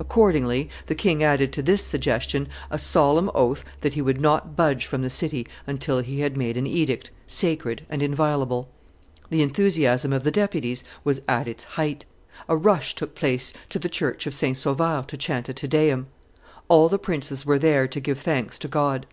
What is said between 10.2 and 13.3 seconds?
the deputies was at its height; a rush took